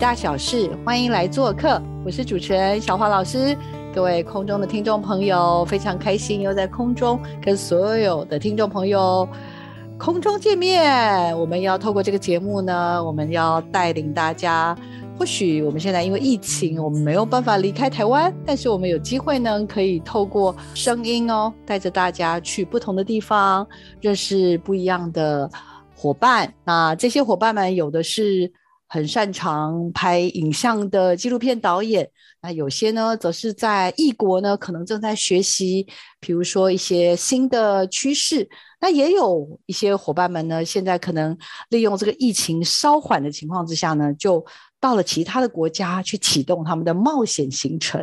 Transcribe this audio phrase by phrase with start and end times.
[0.00, 1.80] 大小事，欢迎来做客。
[2.06, 3.54] 我是主持人小华老师，
[3.94, 9.28] 各位空中的听众朋友，非常开心又在空中跟所有的听众朋友
[9.98, 11.38] 空中见面。
[11.38, 14.74] 我们要透过这个节目呢，我们要带领大家。
[15.18, 23.68] 或许我们现在因为疫情，我们没有办法离开台湾，但是我们有机会呢，可以透过声音哦，带着大家去不同的地方，
[24.00, 25.50] 认识不一样的
[25.94, 26.50] 伙伴。
[26.64, 28.50] 那这些伙伴们有的是。
[28.90, 32.10] 很擅长拍影像的纪录片导演，
[32.42, 35.86] 那有些呢，则是在异国呢，可能正在学习，
[36.20, 38.48] 比如说一些新的趋势。
[38.80, 41.36] 那也有一些伙伴们呢，现在可能
[41.68, 44.44] 利用这个疫情稍缓的情况之下呢，就。
[44.82, 48.00] 到了其他的国家去启动他们的冒险行程。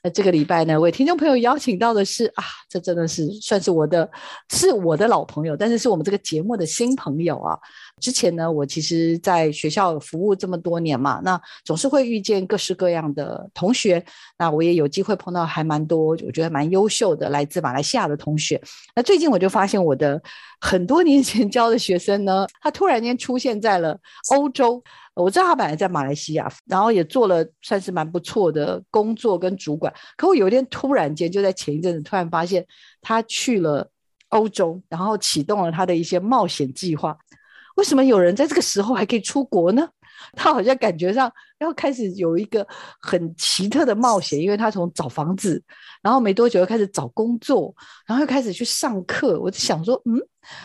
[0.00, 4.08] 那这个礼拜呢，为听众朋友邀请到的是啊，这真的是算是我的，
[4.48, 7.58] 是我的老朋友，但是是我们这个节目的新朋友啊。
[8.00, 13.79] 之前呢，我其实在学校服务这么多年嘛，那总是会遇见各式各样的同学。
[13.80, 14.04] 学
[14.38, 18.60] 那我也有机会碰到还蛮多，我觉得蛮优秀的来自马来西亚的同学。
[18.94, 20.20] 那最近我就发现我的
[20.60, 23.98] 很多年前教的学生呢，他突然间出现在了
[24.30, 24.82] 欧洲。
[25.14, 29.92] 我知道他本来在马来西亚，然后也做了算是蛮不错的工作跟主管。
[30.16, 32.64] 可我有一天突然间就在前一阵子突然发现
[33.02, 33.86] 他去了
[34.28, 37.14] 欧洲，然后启动了他的一些冒险计划。
[37.76, 39.86] 为什么有人在这个时候还可以出国呢？
[40.32, 42.66] 他好像感觉上要开始有一个
[43.00, 45.62] 很奇特的冒险，因为他从找房子，
[46.02, 47.74] 然后没多久又开始找工作，
[48.06, 49.40] 然后又开始去上课。
[49.40, 50.20] 我就想说，嗯，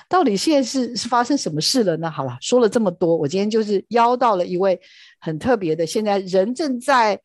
[0.07, 2.09] 到底现在是是发生什么事了呢？
[2.09, 4.79] 好了，说了这么多，我今天就是邀到了一位
[5.19, 7.19] 很特别的，现在人正在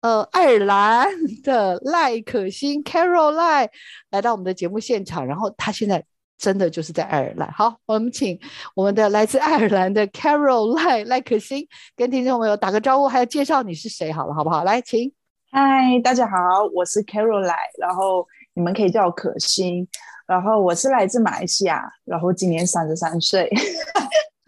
[0.00, 1.08] 呃爱尔兰
[1.42, 3.68] 的赖可欣 （Caroline）
[4.10, 6.04] 来到我们的节目现场，然后他现在。
[6.44, 7.50] 真的就是在爱尔兰。
[7.52, 8.38] 好，我们请
[8.76, 11.66] 我们的来自爱尔兰的 Carol 赖赖可欣
[11.96, 14.62] 跟听众朋友打个招呼，还要介绍你是谁，好了，好不好？
[14.62, 15.10] 来，请。
[15.50, 16.36] 嗨，大家好，
[16.74, 19.88] 我是 Carol 赖，然后你们可以叫我可欣，
[20.26, 23.50] 然后我是来自马来西亚，然后今年三十三岁，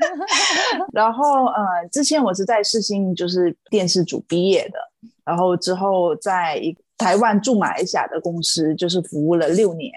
[0.93, 4.79] 然后呃，之前我是在世新就是电视组毕业的，
[5.25, 9.91] 然后之后在一台湾驻马来西亚的公司就是服务了六年。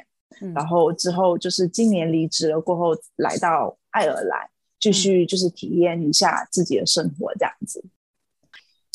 [0.55, 7.83] 然后之后就是今年离职了过后，来到爱尔兰继续就是体验一下自己的生活这样子。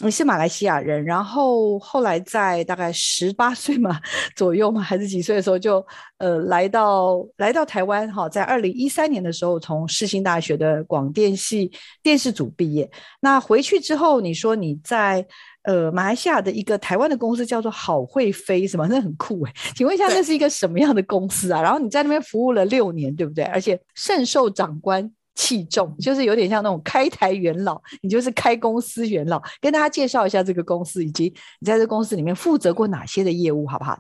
[0.03, 4.01] 你是马来西亚人，然后后来在大概十八岁嘛
[4.35, 5.85] 左右嘛，还是几岁的时候就
[6.19, 11.71] 呃来到来到台湾哈，在二零一三年的时候从世新大学的广电系
[12.03, 12.91] 电视组毕业。
[13.21, 15.27] 那回去之后，你说你在。
[15.65, 18.87] 呃，马来西亚的一个台湾的公司叫做好会飞，什么？
[18.89, 19.53] 那很酷哎！
[19.75, 21.63] 请问一下，那是一个什么样的公司啊？
[21.63, 23.45] 然后你在那边服务了六年，对不对？
[23.45, 29.43] 而且甚受长官器重，就是有点像那种开台元老，你就是开公司元老。
[29.61, 33.99] 跟大家介绍一下这个公司，以及你在这公司里面负责过哪些的业务，好不好？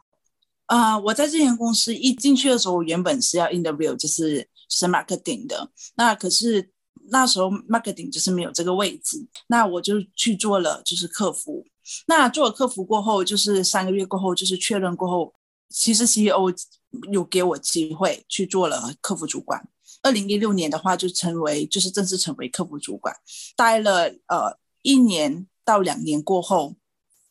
[0.66, 6.73] 啊，我在这间公司一进去的时候，原本是要 interview，就是是 marketing 的，那可是。
[7.10, 11.64] 那时候 marketing 就是没有这个位置，那我就去做了，就是客服。
[12.06, 15.34] 那做了客服过后，就是三个月过后，就是确认过后，
[15.68, 16.50] 其实 CEO
[17.12, 19.68] 有给我机会去做了客服主管。
[20.02, 23.14] 二零一六年的话，就成为就是正式成为客服主管，
[23.56, 26.74] 待了呃一年到两年过后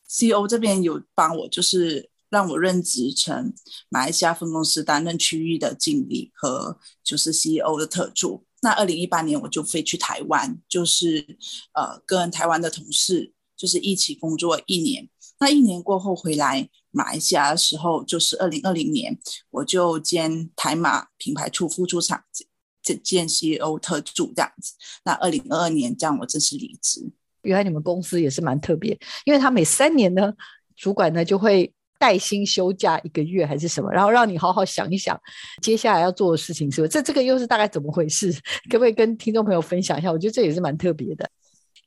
[0.08, 3.54] ，CEO 这边有帮我，就是让我任职成
[3.90, 8.44] 马来西亚分公司担任区域的经理和就是 CEO 的特助。
[8.64, 11.38] 那二零一八年我就飞去台湾，就是
[11.74, 15.08] 呃跟台湾的同事就是一起工作一年。
[15.40, 19.20] 那一年过后回来马来西亚的时候，就是二零二零年
[19.52, 22.24] 我就兼台马品牌处副处长，
[22.82, 24.74] 兼兼 CEO 特助这样子。
[25.04, 27.12] 那二零二二年这样我正式离职。
[27.42, 30.34] 原来你们公司也是蛮特别，因为他每三年呢，
[30.76, 31.74] 主管呢就会。
[32.04, 35.18] 带薪休假一个月还是什么，然后让你好好想一想
[35.62, 36.90] 接下来要做的事情，是不是？
[36.90, 38.30] 这这个又是大概怎么回事？
[38.70, 40.12] 可不可以跟听众朋友分享一下？
[40.12, 41.30] 我觉得这也是蛮特别的。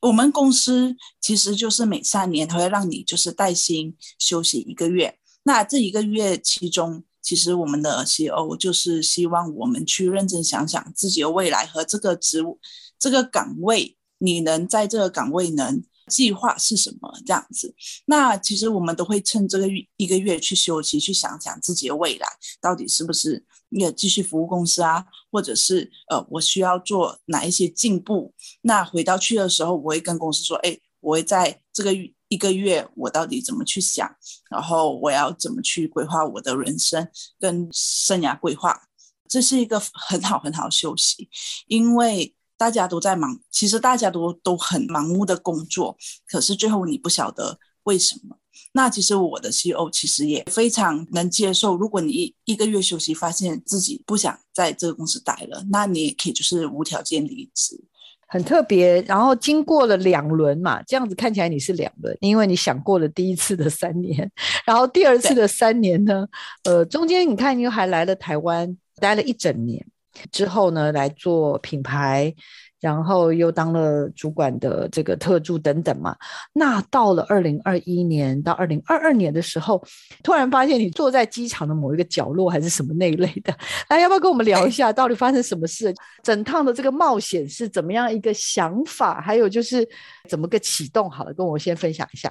[0.00, 5.18] 我们公司其实就是每三年，他会让你就是带薪休息一个月。
[5.42, 12.58] 那这一个月其中其实我们的 CEO 就是希望我们去认真想想自己的未来和这个职务、
[12.98, 17.74] 这个岗位，你能在这个岗位能计划是什么这样子。
[18.06, 19.66] 那其实我们都会趁这个
[19.96, 22.28] 一个月去休息，去想想自己的未来
[22.60, 28.32] 到底是不是要继续服务公司啊，或者是呃我需要做哪一些进步。
[28.62, 31.92] 那回到去的时候，我会跟公司说，哎，我会在这个
[32.28, 34.08] 一个月我到底怎么去想，
[34.50, 37.08] 然后我要怎么去规划我的人生
[37.40, 38.80] 跟生涯规划，
[39.28, 41.28] 这是一个很好很好休息，
[41.66, 48.36] 因为大家都在忙，其实大家都都很盲目的工作，可是最后你不晓得为什么。
[48.72, 57.82] 那其实我的 CEO 其实也非常能接受，如果你一一个月休息，发现自己不想在这个公司待了，那你也可以就是无条件离职。
[58.28, 64.30] 很特别，然后经过了两轮嘛，这样子看起来你是两轮，因为你想过了第一次的三年，
[64.66, 66.26] 然后第二次的三年呢，
[66.64, 69.86] 呃，中间你看你又还来了台湾，待了一整年
[70.30, 72.34] 之后呢，来做品牌。
[72.78, 76.14] 然后又当了主管的这个特助等等嘛，
[76.52, 79.82] 那到了二零二一年到二零二二年的时候，
[80.22, 83.56] 突然发现你坐在机场的某一个角落还是什么那一类的，
[83.88, 85.92] 那要不要跟我们聊一下，到底发生什么事？
[86.22, 89.22] 整趟的这个冒险是怎么样一个想法？
[89.22, 89.88] 还有就是
[90.28, 91.10] 怎么个启动？
[91.10, 92.30] 好了，跟我先分享一下。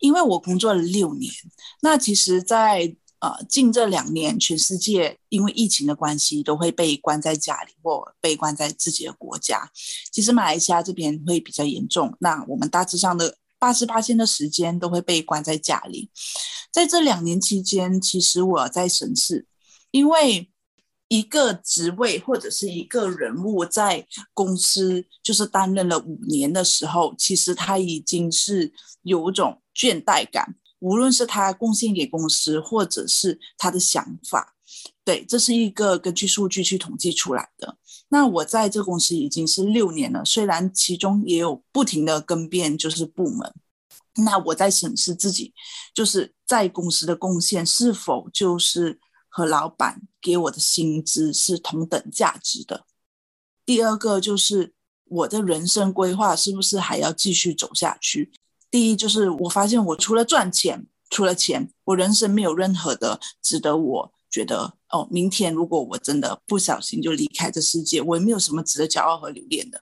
[0.00, 1.32] 因为我工作了六年，
[1.80, 2.94] 那其实，在
[3.24, 9.70] 呃，近这两年，全世界因为疫情的关系，都会被关在家里或被关在自己的国家。
[10.12, 16.10] 其实马来西亚这边会比较严重，那我们大致上的八十八天的时间都会被关在家里。
[16.70, 19.46] 在这两年期间，其实我在审视，
[19.90, 20.50] 因为
[21.08, 30.56] 一个职位或者是一个人物在公司就是担任了五年的时候，其实他已经是有种倦怠感。
[30.78, 34.54] 无论是他贡献给公司，或者是他的想法，
[35.04, 37.78] 对，这是一个根据数据去统计出来的。
[38.08, 43.52] 那我在这公司已经是六年了，虽然其中也有不停的更变，就是部门。
[44.16, 45.52] 那我在审视自己，
[45.92, 52.84] 就是在公司的贡献是否就是和老板给我的薪资是同等价值的。
[53.66, 54.74] 第二个就是
[55.06, 58.30] 我的人生规划是不是还要继续走下去。
[58.74, 69.80] 第一就是我发现，我除了赚钱，除了钱，我人生没有任何的值得我觉得哦，明天如果我真的不小心就离开这世界，我也没有什么值得骄傲和留恋的。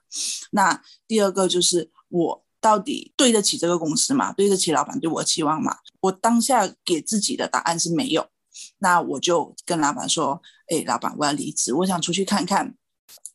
[0.51, 4.31] 那第二个就是我到底对得起这个公司吗？
[4.31, 5.77] 对得起老板对我的期望吗？
[6.01, 8.27] 我当下给自己的答案是没有。
[8.77, 10.39] 那我就跟老板说
[10.69, 12.75] ：“哎，老板，我要离职，我想出去看看。”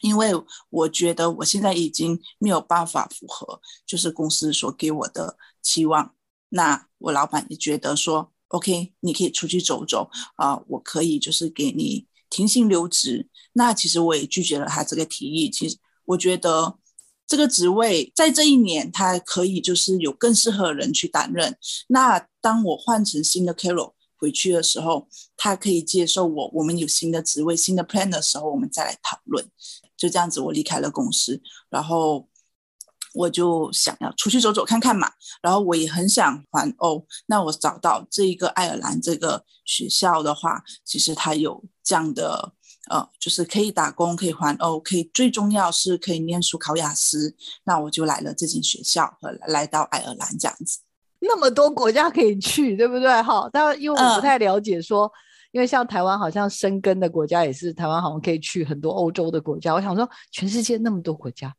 [0.01, 0.31] 因为
[0.71, 6.15] 我觉得我现在已经没有办法符合，就是公司所给我的期望。
[6.51, 13.29] 那我老板也觉得说，OK，你可以出去走走啊，我可以就是给你停薪留职。
[13.53, 15.51] 那其实我也拒绝了他这个提议。
[15.51, 16.79] 其实我觉得
[17.27, 21.59] 这个职位在这一年，他可以就是有更适合的人去担任。
[21.89, 26.51] 那当我换成新的 Carol 回去的时候，他可以接受我。
[26.53, 29.49] 我们有新的职位、新的 plan 的时候，我们再来讨论。
[29.97, 32.29] 就这样子，我离开了公司，然后
[33.15, 35.11] 我就想要出去走走看看嘛。
[35.43, 42.53] 然后我也很想环欧，那我找到这一个爱尔兰这个学校的话，其实它有这样的
[42.91, 47.37] 呃，就是可以打工，可以环欧，可以最重要是可以念书考雅思。
[47.65, 50.79] 那我就来了这间学校和来到爱尔兰这样子。
[51.21, 53.09] 那么多国家可以去，对不对？
[53.23, 55.11] 哈，但因为我不太了解说。
[55.51, 59.73] 因为像台湾好像生根的国家也是，台湾好像可以去很多欧洲的国家。
[59.73, 61.51] 我想说，全世界那么多国家，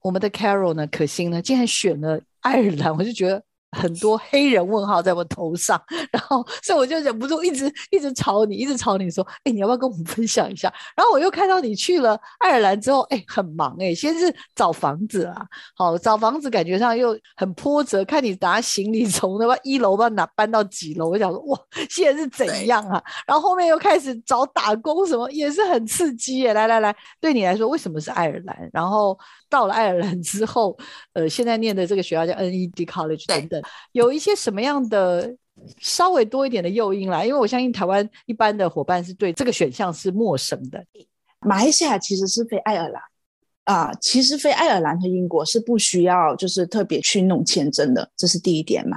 [0.00, 3.42] 我们的 Carol 呢，可心呢，竟然选了爱尔兰，我就觉得。
[3.72, 10.72] 很多黑人问号在我头上，然后所以我就忍不住一直一直吵你，一直吵你说，哎，你要不要跟我们分享一下？
[10.94, 23.02] 然后我又看到你去了爱尔兰之后，哎，很忙哎，先是找房子啊，好找房子，感觉上又很波折，看你拿行李从那么一楼到哪搬到几楼，我想说哇，现在是怎样啊？
[23.26, 26.52] 然后后面又开始找打工，什么也是很刺激耶。
[26.52, 28.70] 来来来，对你来说为什么是爱尔兰？
[28.72, 29.18] 然后
[29.52, 30.74] 到了爱尔兰之后，
[31.12, 33.62] 呃，现在念的这个学校叫 NED College 等等。
[33.92, 35.36] 有一些什么样的
[35.78, 37.22] 稍微多一点的诱因啦？
[37.22, 40.82] 因为我相信台湾一般的伙伴是对这个选项是陌生的。
[41.40, 43.02] 马来西亚其实是非爱尔兰
[43.64, 48.96] 啊，其实非爱尔兰和英国是不需要就是特别去弄签证的，这是第一点嘛。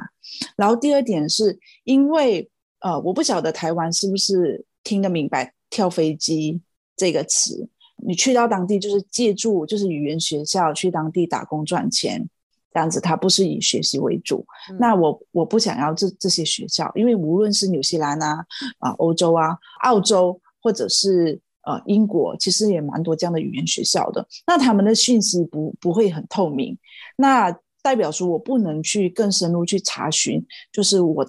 [0.56, 6.62] 然后第二点是因为呃，我不晓得台湾是不是听得明白“跳飞机”
[6.96, 7.68] 这个词。
[8.06, 12.28] 你去到当地就是借助就是语言学校去当地打工赚钱。
[12.74, 14.46] 这样子，它不是以学习为主。
[14.78, 18.46] 那我我不想要这这些学校，因为无论是纽西兰啊
[18.80, 24.28] 啊欧洲啊澳洲，或者是呃英国，其实也蛮多这样的语言学校的。
[24.46, 26.78] 那他们的讯息不不会很透明，
[27.16, 27.50] 那
[27.82, 31.26] 代表说我不能去更深入去查询，就是我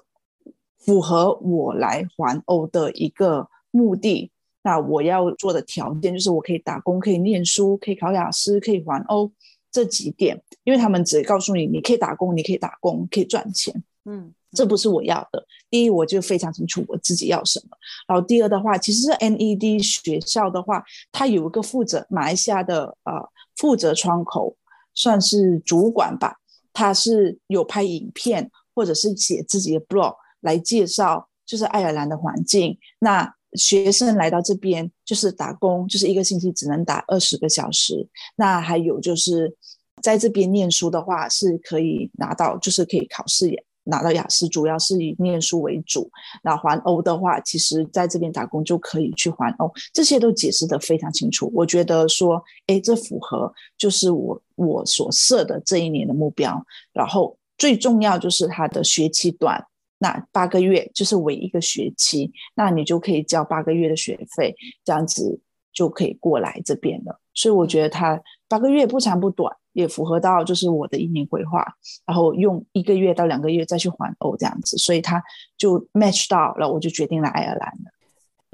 [0.81, 4.33] 符合我来环欧的一个目的。
[4.67, 9.31] 那我要做的条件就是我可以打工，可以念书，可以考雅思，可以环欧。
[9.71, 13.85] 这几点，因为他们只告诉你，你可以打工，你可以打工，可以赚钱。
[14.07, 15.47] 嗯，这不是我要的。
[15.71, 17.77] 第一，我就非常清楚我自己要什么。
[18.09, 20.83] 然后第二的话，其实 NED 学校的话，
[21.13, 23.13] 它有一个负责马来西亚的呃
[23.57, 24.57] 负责窗口，
[24.95, 26.39] 算是主管吧。
[26.73, 32.79] 他是有拍影片，或者是写自己的 blog 来介绍，就是爱尔兰的环境。
[32.99, 38.07] 那学生来到这边就是打工，就是一个星期只能打二十个小时。
[38.37, 39.55] 那还有就是
[40.03, 43.51] 在这边念书的话，是可以拿到，就是可以考试
[43.85, 46.11] 拿到雅思，主要是以念书为主。
[46.43, 51.51] 那环欧的话，其实在这边打工就可以去环欧，这些都解释的非常清楚。
[51.55, 56.61] 我觉得说，哎，这符合就是我我所设的这一年的目标。
[56.93, 59.65] 然后最重要就是它的学期短。
[59.99, 65.41] 那八个月就是为一个学期，那你就可以交八个月的学费，这样子
[65.73, 67.21] 就可以过来这边了。
[67.33, 71.67] 所以我觉得他八个月不长不短，也符合到就是我的一年规划，
[72.07, 75.23] 然后用一个月到两个月再去还欧这样子，所以他
[75.57, 77.96] 就 match 到了，我就决定来爱尔兰了。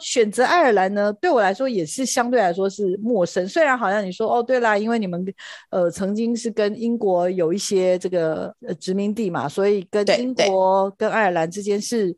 [0.03, 3.49] 选择爱尔兰呢，对我来说也是相对来说是陌生。
[3.49, 5.25] 虽然好像你说哦，对啦，因为你们
[5.71, 12.15] 呃曾经是跟英国有一些这个殖民地嘛，所以跟英国跟爱尔兰之间是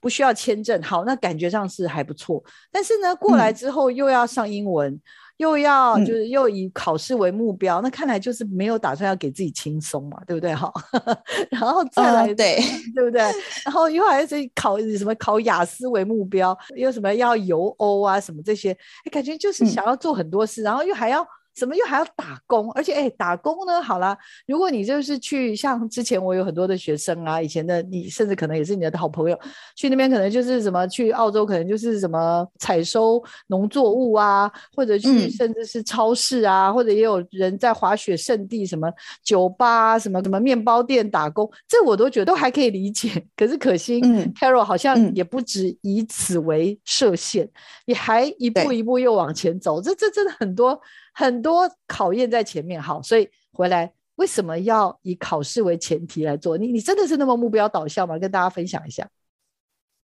[0.00, 0.82] 不需要签证。
[0.82, 2.42] 好，那感觉上是还不错。
[2.70, 5.00] 但是呢，过来之后又要上英文。
[5.38, 10.54] 又要就是又以考试为目标，那看来就是没有打算要给自己轻松嘛，对不对？
[10.54, 10.72] 哈，
[11.50, 12.60] 然后再来对
[12.94, 13.20] 对不对？
[13.64, 18.76] 然后又还是考什么考雅思为目标，又什么要游欧啊什么这些，
[19.10, 21.26] 感觉就是想要做很多事，然后又还要。
[21.58, 22.70] 怎么又还要打工？
[22.72, 23.82] 而且哎，打工呢？
[23.82, 29.38] 好啦，如果你就是去像之前我有很多的学生啊，以前的你甚至可能也是你的好朋友，
[29.74, 38.88] 去那边可能就是什么去澳洲，可能就是什么采收农作物啊，或者去甚至是超市啊，或者也有人在滑雪圣地什么
[39.24, 43.24] 酒吧、什么什么面包店打工，这我都觉得都还可以理解。
[43.36, 44.00] 可是可惜
[44.38, 47.48] ，Carol 好像也不止以此为设限，
[47.86, 50.80] 你还一步一步又往前走，这这真的很多。
[51.18, 56.56] 很多考验在前面，好，所以回来为什么要以考试为前提来做？
[56.56, 58.16] 你你真的是那么目标导向吗？
[58.16, 59.10] 跟大家分享一下。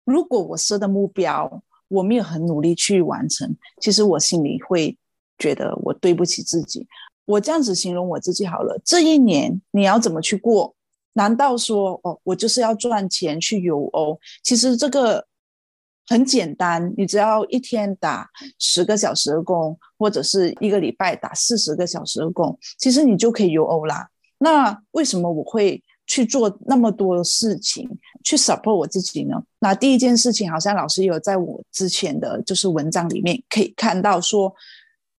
[0.03, 4.97] 如果我设的目标我没有很努力去完成，其实我心里会
[5.37, 6.87] 觉得我对不起自己。
[7.25, 10.73] 我这样子形容我自己好了，这一年你要怎么去过？
[11.13, 14.19] 难道说哦，我就是要赚钱去游欧？
[14.41, 15.27] 其实这个。
[16.07, 24.07] 很简单，你只要一天打十个小时的工，或者是一个礼拜打四十个小时的工，其实你就可以游欧啦。
[24.37, 27.89] 那为什么我会去做那么多事情
[28.23, 29.41] 去 support 我自己呢？
[29.59, 34.53] 那第一件事情，好像老师有在我之前的就是文章里面可以看到，说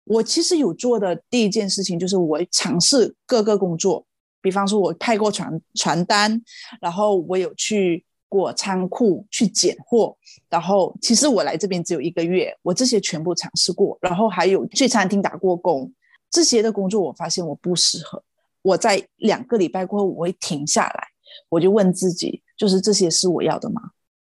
[0.05, 4.05] 我其实有做的第一件事情就是我尝试各个工作，
[4.41, 6.41] 比方说我派过传传单，
[6.79, 8.05] 然后我有去。
[8.29, 10.15] 过仓库去拣货，
[10.49, 15.91] 然后其实我来这边只有一个月，我这些全部尝试过，然后还有去餐厅打过工，
[16.29, 18.21] 这些的工作我发现我不适合。
[18.61, 21.07] 我在两个礼拜过后我会停下来，
[21.49, 23.81] 我就问自己，就是这些是我要的吗？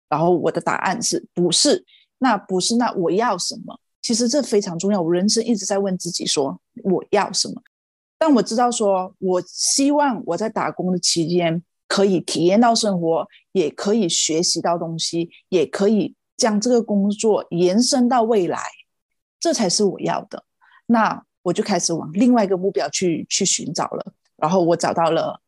[0.09, 1.85] 然后我的答案是不是？
[2.19, 3.79] 那不是，那我要什么？
[4.01, 7.61] 其实这非常重要，我人生一直在问自己说我要什么。
[8.19, 11.63] 但我知道说，我希望我在打工的期间。
[11.93, 18.59] 可以体验到生活，也可以学习到东西，也可以将这个工作延伸到未来，
[19.39, 20.43] 这才是我要的。
[20.87, 24.15] 那我就开始往另外一个目标去去寻找了。
[24.39, 25.39] 然后我找到了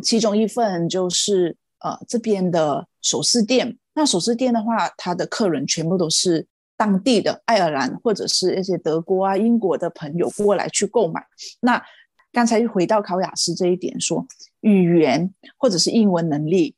[0.00, 3.76] 其中一份，就是呃这边的首饰店。
[3.94, 11.20] 那首饰店的话，它的客人全部都是当地的爱尔兰或者是一些德国啊、英国的朋友过来去购买。
[11.58, 11.84] 那
[12.30, 14.24] 刚才回到考雅思这一点，说
[14.64, 16.74] 语言或者是英文能力，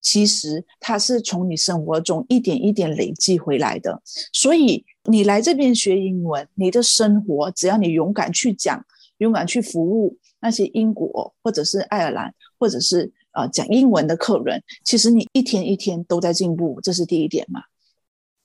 [0.00, 4.00] 其实它是从你生活中一点一点累积回来的。
[4.32, 8.84] 所以你来这边学英文，你的生活只要你勇敢去讲，
[9.18, 17.60] 勇敢去服务那些英国或者是爱尔兰或者是呃讲英文的客人，其实你一天一天都在进步，这是第一点嘛。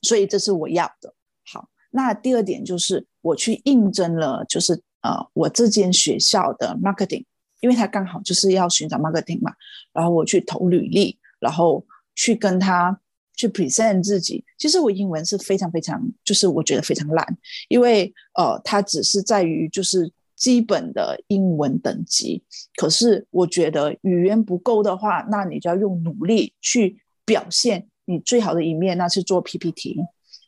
[0.01, 1.13] 所以这是我要的。
[1.45, 4.81] 好，那第二点就是我去应征了，就是。
[5.03, 7.25] 呃，我这间学校的 marketing
[7.63, 9.53] 因为他刚好就是要寻找 marketing 嘛，
[9.93, 11.81] 然后我去投履历，然后
[12.13, 12.99] 去跟他
[13.37, 14.43] 去 present 自己。
[14.57, 17.25] 其实我英文是非常非常，就是我觉得非常烂，
[17.69, 22.43] 因为呃，它只是在于就是基本的英文等级。
[22.75, 29.97] 可是我觉得语言不够的话，那你就要用努力去表现你最好的一面，那是做 PPT。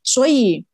[0.04, 0.66] 所以。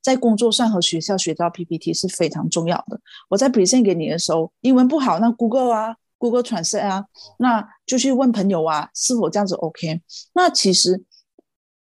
[0.00, 3.00] 在工作上和学校学到 PPT 是非常重要的。
[3.28, 7.04] 我在 present 给你的时候，英文不好，那 Google 啊，Google Translate 啊，
[7.38, 10.00] 那就去问朋友啊，是否这样子 OK？
[10.34, 11.04] 那其实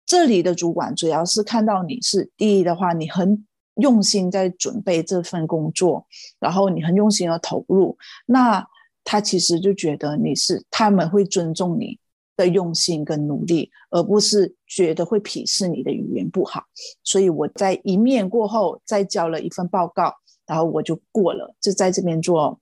[0.05, 6.05] 这里的主管主要是看到你是第一的话，你很用心在准备这份工作，
[6.39, 8.67] 然后你很用心的投入，那
[9.03, 11.97] 他其实就觉得你是他们会尊重你。
[12.39, 16.63] 的用心跟努力，而不是觉得会鄙视你的语言不好。
[17.03, 20.13] 所以我在一面过后，再交了一份报告，
[20.47, 22.57] 然后我就过了，就在这边做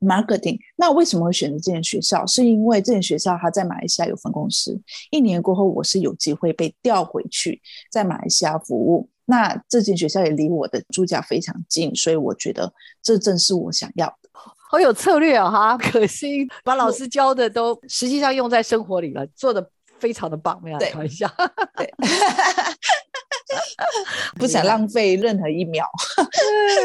[0.00, 0.58] marketing。
[0.74, 2.26] 那为什么会选择这间学校？
[2.26, 4.80] 是因为这间学校它在马来西亚有分公司。
[5.12, 9.08] 一年过后，我是有机会被调回去在马来西亚服务。
[9.26, 14.28] 那这间学校也离我的住家非常近，所以我觉得这正是我想要的。
[14.74, 15.48] 好有策略啊！
[15.48, 19.64] 哈，可惜把老师教的都实际上用在生活里了，做的
[20.00, 21.30] 非常的棒，没有开玩笑。
[21.76, 21.88] 对，
[24.34, 25.88] 不想浪费任何一秒。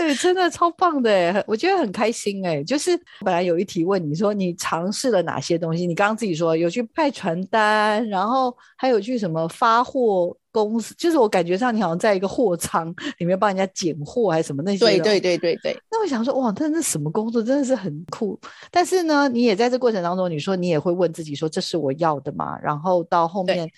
[0.02, 2.64] 对，真的超棒的，我觉得很开心哎。
[2.64, 2.92] 就是
[3.26, 10.38] 本来有一题问你说你尝试了哪些东西，你刚刚自己说有去派传单，然后还有去什么发货。
[10.52, 14.86] 公司就是我感觉上，你好像在一个货仓里面帮人家拣货还是什么那些。
[14.86, 15.78] 对对对对对。
[15.92, 18.40] 那我想说，哇，真的是什么工作真的是很酷。
[18.72, 22.58] 但是呢，你也在这过程当中，你说你也会问自己说，这是我要的吗？
[22.62, 23.70] 然后到后面，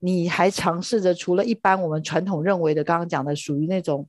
[0.00, 4.06] 你还尝试着除了一般我们传统认为的刚刚讲的属于那种。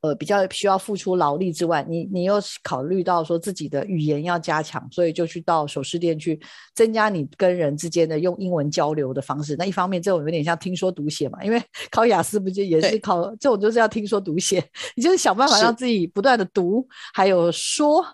[0.00, 6.38] 呃，比较需要付出劳力之外，你你又考虑到说自己的语言要加强，所以就去到首饰店去
[6.72, 9.56] 增加你跟人之间的用英文交流的方式。
[9.56, 14.64] 那一方面，这种有点像听说读写嘛，因为 考雅思不就也是考这种就是要听说读写，
[14.94, 18.04] 你就是想办法让自己不断的读，还有说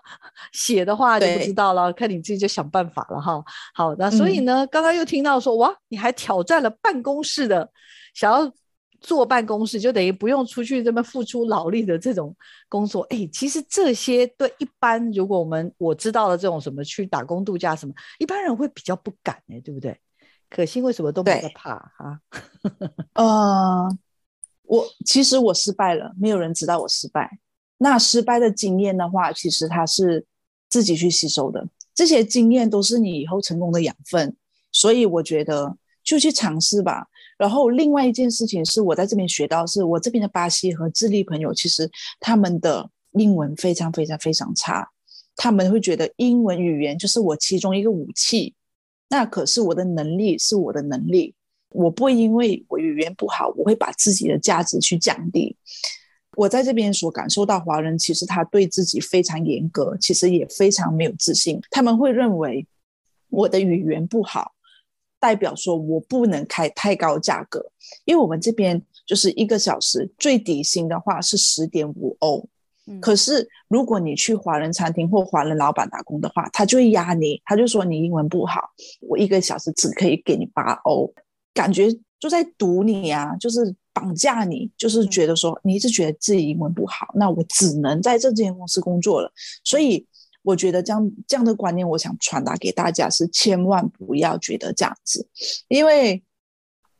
[0.53, 3.43] 写的话就不知道了，看你自己就想办法了哈。
[3.75, 7.69] 好，那所以呢，刚刚又听到说哇，你还挑战了办公室的，
[8.15, 8.51] 想要。
[9.05, 12.35] 坐办公室就等于不用出去这么付出劳力的这种
[12.67, 19.95] 工作，哎，其实这些对一般如果我们我知道了这种什么去打工度假什么，一般人会比较不敢哎，对不对？
[20.49, 22.19] 可心为什么都没在怕啊？
[23.13, 23.97] 呃，
[24.63, 27.39] 我其实我失败了，没有人知道我失败。
[27.77, 30.25] 那失败的经验的话，其实它是
[30.67, 34.35] 自己去吸收的，这些经验都是你以后成功的养分，
[34.71, 37.07] 所以我觉得就去尝试吧。
[37.37, 44.89] 然后另外一件事情是我在这边学到，是我这边的巴西和智利朋友，其实他们的英文非常非常非常差，
[45.35, 48.53] 他们会觉得英文语言就是我其中一个武器。
[49.09, 51.35] 那可是我的能力是我的能力，
[51.69, 55.55] 我不会因为我语言不好，我会把自己的价值去降低。
[56.37, 62.65] 我在这边所感受到，华人其实他对自己非常严格，其实也非常没有自信，他们会认为
[63.29, 64.54] 我的语言不好。
[65.25, 67.59] 代表说，我不能开太高价格，
[68.05, 72.47] 因为我们这边就是一个小时最底薪的话是十点五欧。
[73.01, 78.61] 可是如果你去华人餐厅或华人老板打工的话，他就会压你，他就说你英文不好，
[79.01, 81.11] 我一个小时只可以给你八欧，
[81.51, 89.31] 感觉就在堵你啊，就是绑架你，就是觉得说你一直觉得自己英文不好，那我只能在这间公司工作了，
[89.63, 90.05] 所以。
[90.45, 95.27] 我觉得这样这样的观念，我想传达给大家是千万不要觉得这样子，
[95.67, 96.23] 因为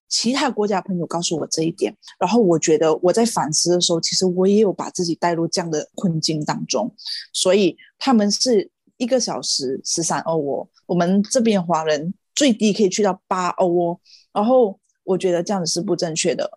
[0.08, 6.92] 其他国家朋友告诉我这一点，然后我觉得我在反思的时候，其实我也有把自己带入这样的困境当中，
[7.34, 14.00] 所以他们是一个小时十三欧哦，我们这边华人最低可以去到八欧哦，
[14.34, 16.50] 然后我觉得这样子是不正确的，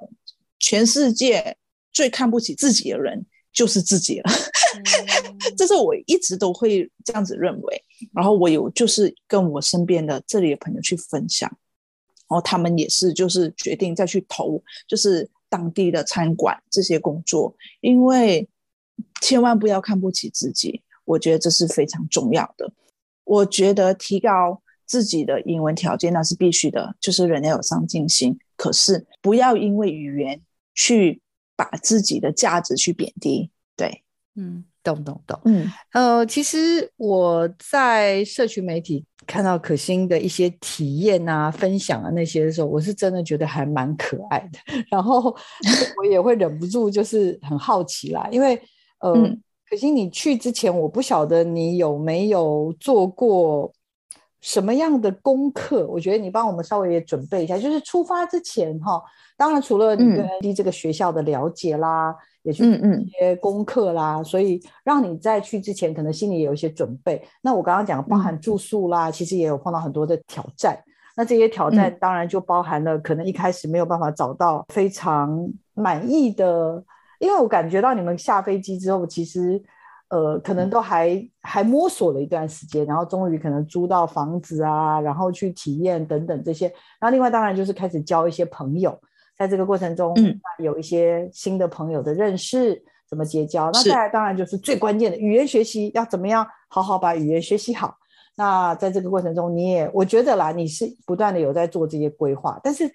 [0.58, 1.56] 全世界
[1.92, 3.26] 最看不起自己的人。
[3.58, 4.30] 就是自己了，
[5.58, 7.84] 这是我一直都会这样子认为。
[8.12, 11.50] 然后我有就是跟我身边的这里的朋友去分享，
[12.28, 18.48] 然后他们也是就是决定再去投，就是当地的餐馆这些工作，因为
[19.20, 22.72] 千万不要看不起自己，我觉得这是非常重要的。
[23.24, 30.40] 我觉得提高自己的英文条件那是必须的，就是人要有上进心，可是不要因为语言
[30.76, 31.20] 去。
[31.58, 34.04] 把自己的价值去贬低，对，
[34.36, 45.34] 嗯，懂懂懂，嗯，呃，其实我在社群媒体看到可心的一些体验啊、分享啊那些的时候，我是真的觉得还蛮可爱的， 然后
[45.98, 48.54] 我也会忍不住就是很好奇啦，因为
[49.00, 49.12] 呃，
[49.68, 53.72] 可惜你去之前，我不晓得你有没有做过
[54.40, 55.86] 什么样的功课。
[55.86, 59.02] 我觉得你帮我们稍微也准备一下，就是出发之前哈，
[59.36, 67.22] 当然除了你对 ND 这个学校的了解啦，也去一些功课啦，所以让你在去之前可能心里有一些准备。
[67.42, 70.78] 那我刚刚讲包含住宿啦，其实也有碰到很多的挑战。
[71.16, 76.82] 那这些挑战当然就包含了可能一开始没有办法找到非常满意的。
[77.18, 79.60] 因为我感觉到你们下飞机之后，其实，
[80.10, 86.66] 呃，可能都还还摸索了一段时间，然后终于可能租到房子啊，然后去体验等等这些。
[86.98, 88.98] 然后另外当然就是开始交一些朋友，
[89.36, 93.70] 在这个过程中，嗯，有一些新的朋友的认识，怎么结交？
[93.70, 97.94] 那再来当然就是最关键的语言学习，要怎么样好好把语言学习好？
[98.34, 102.90] 那在这个过程中，你也我觉得啦，你是不断的有在做这些规划，但是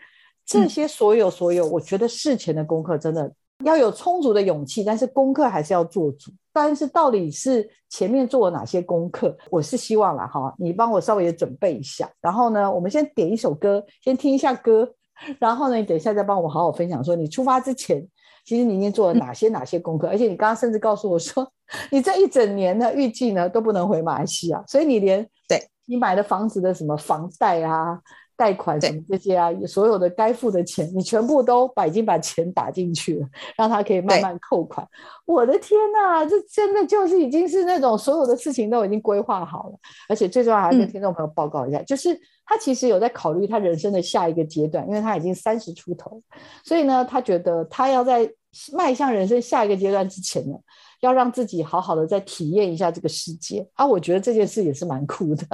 [0.46, 3.32] 这些所有所有，我觉得事前的功课真的。
[3.64, 6.32] 要有充足的勇气，但是功课还是要做足。
[6.52, 9.36] 但是到底是前面做了哪些功课？
[9.50, 12.10] 我是希望了哈，你帮我稍微也准备一下。
[12.22, 14.94] 然后呢，我们先点一首歌，先听一下歌。
[15.40, 18.08] 然后呢，你等一下再帮我好好分享，说你出发之前，
[18.46, 20.08] 其实你已经做了哪些哪些功课。
[20.08, 21.50] 而且你刚刚甚至告诉我说，
[21.92, 28.00] 你这一整年呢，预计呢都不能回马来西亚，所以你连对你买的房子的什么房贷啊。
[28.36, 34.88] 贷款什么这些啊，所有的该付的钱，你全部都把已经把钱打进去了，让他可以慢慢扣款。
[35.26, 39.76] 我的天哪，这真的就是已经是那种所有的事情都已经规划好了，
[40.10, 46.22] 而且最重要还要跟听众朋友报告一下，就是他其实有在考虑他人生的下一个阶段，因为他已经三十出头，
[46.66, 48.30] 所以呢，他觉得他要在
[48.74, 50.56] 迈向人生下一个阶段之前呢，
[51.02, 53.68] 要让自己好好的再体验一下这个世界。
[53.74, 55.46] 啊，我觉得这件事也是蛮酷的。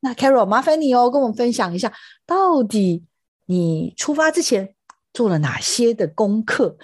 [0.00, 1.92] 那 Carol，麻烦你哦，跟我们分享一下，
[2.24, 3.04] 到底
[3.46, 4.74] 你出发之前
[5.12, 6.76] 做了哪些的功课？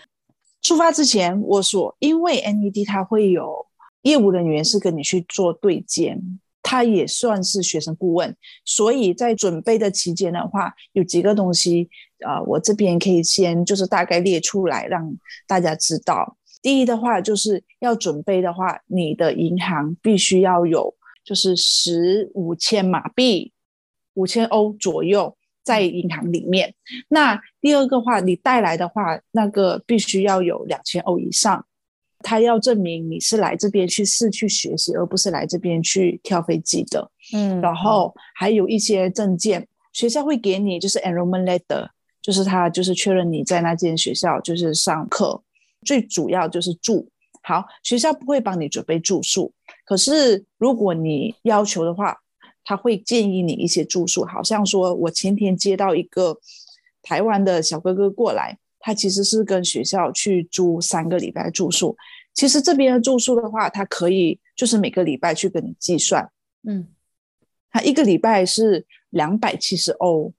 [0.62, 3.66] 出发之前，我说，因为 NED 它会有
[4.02, 6.18] 业务人员是跟你去做对接，
[6.62, 11.88] 他也算是学生顾问，所以在准备的期间的话，有几个东西
[12.26, 15.14] 啊，我这边可以先就是大概列出来让
[15.46, 16.36] 大家知道。
[16.62, 20.94] 第一的话，就是要准备的话，你的银行必须要有。
[21.24, 23.52] 就是十五千马币，
[24.14, 26.74] 五千欧左右在银行里面。
[27.08, 31.66] 那第二个话，你带来的话，那个必须要有两千欧以上。
[32.20, 37.10] 他要证明你是来这边去试去学习，而不是来这边去跳飞机的。
[37.34, 41.86] 嗯，然后还有一些证件，学校会给你，就是 enrollment letter，
[42.22, 45.42] 就是他就是确认你在那间学校就是上课。
[45.84, 47.06] 最主要就是住。
[47.46, 49.52] 好，学校不会帮你准备住宿，
[49.84, 52.16] 可是如果你要求的话，
[52.64, 54.24] 他会建议你一些住宿。
[54.24, 56.38] 好像说我前天接到一个
[57.02, 61.94] 台湾的小哥哥过来，他其实是跟学校去租三个礼拜住宿。
[62.32, 66.26] 其实这边的住宿的话，他可以就是每个礼拜去跟你计算，
[66.66, 66.88] 嗯，
[67.70, 70.32] 他一个礼拜是两百七十欧，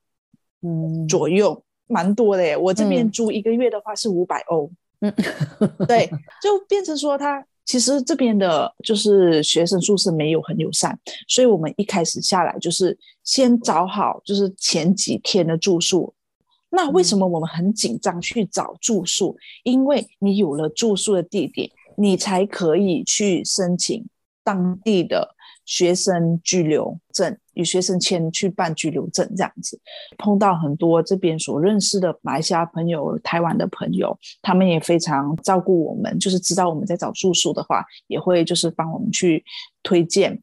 [0.63, 2.57] 嗯左右，蛮多的耶。
[2.57, 4.71] 我这边租一个月的话是五百欧。
[5.05, 6.09] 嗯， 对，
[6.41, 16.13] 就变成说他其实这边的就是学生宿舍没有很友善，所以我们一开始下来就是先找好就是前几天的住宿。
[16.69, 19.37] 那为什么我们很紧张去找住宿？
[19.63, 24.05] 因为你有了住宿的地点，你才可以去申请
[24.43, 25.34] 当地的。
[25.65, 29.79] 学生居留证与学生签去办居留证这样子，
[30.17, 39.43] 碰到很多这边所认识的马来西亚朋友、台湾的朋友，他们也非常照顾我们，就是知道我们在找住宿的话，也会就是帮我们去
[39.81, 40.39] 推荐。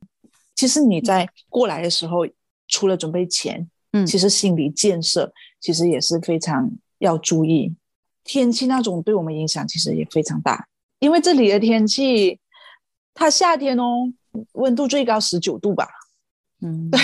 [0.54, 2.26] 其实你在过来的时候，
[2.68, 7.74] 除了准备钱，嗯，其实心理建设其实也是非常要注意。
[8.24, 10.66] 天气那种对我们影响其实也非常大，
[10.98, 12.38] 因为这里的天气，
[13.14, 14.12] 它夏天哦。
[14.52, 15.88] 温度最高十九度吧，
[16.60, 17.00] 嗯，对。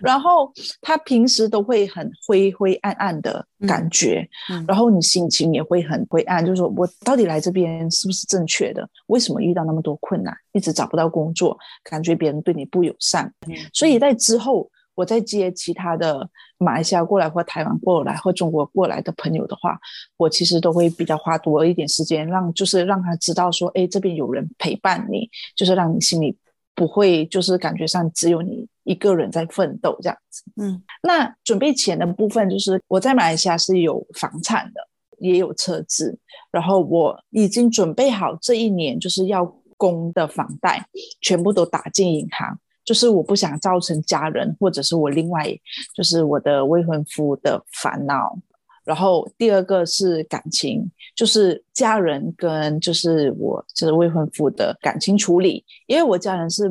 [0.00, 4.28] 然后他平时都会很灰灰暗暗的感觉，
[4.66, 8.88] 然后你心情也会很灰暗，就是说我到底来这边是不是正确的？
[9.06, 13.32] 为什么遇到那么多困难，一直找不到工作，感觉别人对你不友善？
[13.72, 16.28] 所以在之后，我在接其他的
[16.58, 19.78] 马来西亚过来或台湾过来或中国过来的朋友的话，
[20.16, 26.36] 我其实都会比较花多一点时间，让就是让他知道说，哎，这边有人陪伴你，就是让你心里。
[26.76, 30.42] 不会，就是感觉上只有你一个人在奋斗这样子。
[30.56, 34.80] 嗯，那准备钱的部分，就是我在马来西亚是有房产的，
[35.20, 36.18] 也有车子，
[36.50, 40.84] 然后我已经准备好这一年就是要供的房贷，
[41.20, 42.58] 全部都打进银行。
[42.84, 45.46] 就是我不想造成家人或者是我另外
[45.94, 48.36] 就是我的未婚夫的烦恼。
[48.84, 56.68] 然后第二个是感情，就是家人跟就是我就是未婚夫的感情处理，因为我家人是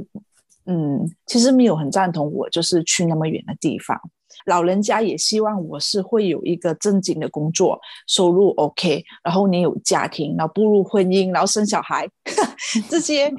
[0.66, 4.00] 嗯，其实没有很赞同我就是去那么远的地方。
[4.46, 12.08] 老人家也希望我是会有一个正经的工作，收入 OK，然后你有家庭，然后步入婚姻，然后生小孩，
[12.90, 13.34] 这些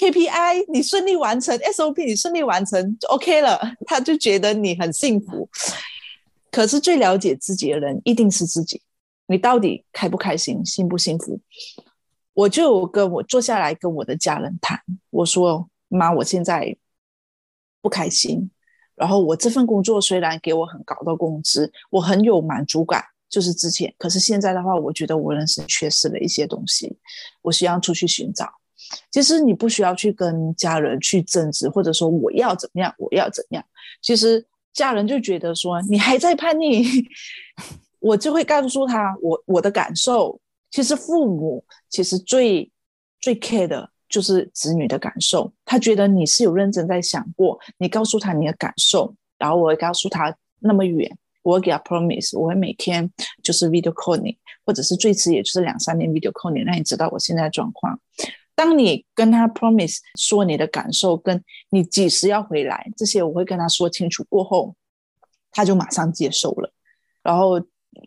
[0.00, 5.46] KPI 你顺利完成，SOP 你顺利完成就 OK 了， 他就觉得你很幸福。
[6.50, 8.80] 可是最了解自己的人一定是自己，
[9.26, 11.38] 你到底开不开心，幸不幸福？
[12.32, 16.74] 我就跟我坐下来跟我的家人谈，我说妈，我现在
[17.82, 18.50] 不开心。
[18.94, 23.94] 然后我这份工作虽然给我很高的工资，我很有满足感，就是之前。
[23.98, 26.96] 可是现在的话，我觉得我人生缺失了一些东西，
[27.42, 28.50] 我需要出去寻找。
[29.10, 33.64] 其实你不需要去跟家人去争执，或者说我要怎么样，我要怎样。
[34.02, 36.84] 其实家人就觉得说你还在叛逆，
[38.00, 40.40] 我就会告诉他我我的感受。
[40.70, 42.70] 其实父母其实最
[43.20, 43.90] 最 care 的。
[44.10, 51.08] 就是子女的感受，他觉得你是有认真在想过，你告诉他你的感受，然后我会告诉他那么远，
[51.44, 53.08] 我会给他 promise，我会每天
[53.40, 58.00] 就是 video call 你，或者是最迟也就是两三年 video call 你，让你知道我现在的状况。
[58.60, 64.74] 当你跟他 promise 说你的感受，跟你几时要回来，这些我会跟他说清楚过后，
[65.50, 66.70] 他就马上接受了。
[67.22, 67.58] 然后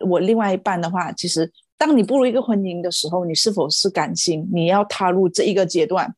[0.08, 1.52] 我另外一半的话，其实。
[1.76, 4.48] 当你步入一个婚姻的时候，你是否是甘心？
[4.54, 6.16] 你要踏入这一个阶段，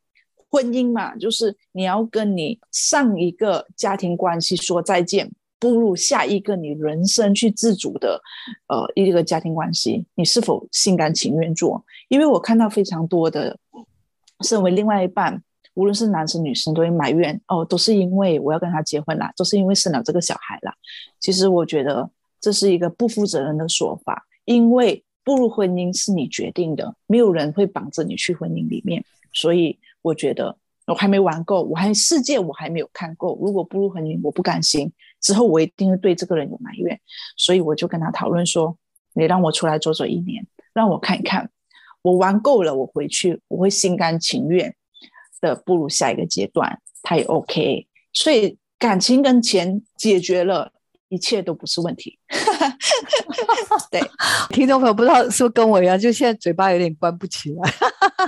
[0.52, 8.22] 婚姻嘛，就是你要跟你上一个家庭关系说再见，步入下一个你人生去自主的，
[8.68, 11.84] 呃，一个家庭关系，你是否心甘情愿做？
[12.10, 13.58] 因为我看到非常多的，
[14.42, 15.42] 身为另外一半，
[15.76, 20.74] 无论是男生女生，都会埋怨哦，都是因为我要跟他结婚啦，都是因为生了这个小孩啦。
[21.20, 22.10] 其实我觉得
[22.42, 25.02] 这是一个不负责任的说法，因为。
[25.26, 29.04] 步入婚姻是你决定的，没有人会绑着你去婚姻里面。
[29.34, 33.36] 所以我觉得我还没玩够，我还世界我还没有看够。
[33.42, 37.00] 如果步入婚姻，我不甘心，之后我一定会对这个人有埋怨。
[37.38, 38.78] 所以我就跟他讨论说
[39.18, 40.46] ：“你让我出来做做一年，
[40.76, 41.50] 让我看一看，
[42.06, 44.74] 我玩够了，我回去我会心甘情愿
[45.42, 47.88] 的步入下一个阶段。”他也 OK。
[48.14, 50.72] 所以感情跟钱解决了。
[51.10, 52.18] 一切都不是问题。
[53.92, 54.02] 对，
[54.50, 57.74] 听众朋友不知道是不是跟我一样，就现在嘴巴有点关不起来。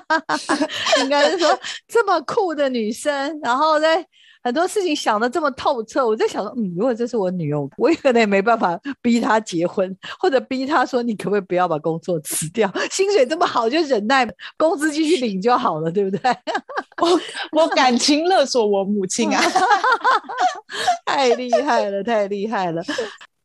[1.02, 4.06] 应该是说这么酷的女生，然后在。
[4.44, 12.72] 很多事情想的这么透彻，我在想说，嗯，如果这是我女儿，我可能也没办法逼她结婚，或者逼她说，你可不可以不要把工作辞掉？
[12.92, 16.32] 薪水这么好，就忍耐，工资继续领就好了，对不对？
[17.02, 17.20] 我
[17.52, 19.42] 我感情勒索我母亲啊，
[21.06, 22.82] 太厉害了，太厉害了。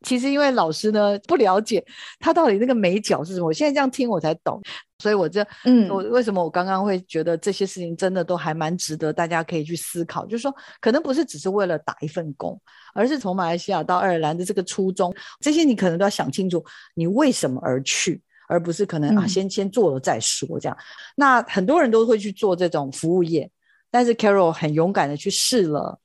[0.03, 1.83] 其实因为老师呢不了解
[2.19, 4.61] 他到底那个美角是什么，我现在这样听我才懂，
[4.99, 12.59] 所以我这嗯，我为什么我刚刚会觉得这些事情真的都还蛮值得大家可以去思考，就是说可能不是只是为了打一份工，
[12.93, 16.63] 而是从马来西亚到爱尔兰的这个初衷，这些你可能都要想清楚，
[16.93, 20.77] 你为什么而去，而不是可能啊先先做了再说这样。
[21.15, 23.49] 那很多人都会去做这种服务业，
[23.89, 25.99] 但是 Carol 很勇敢的去试了。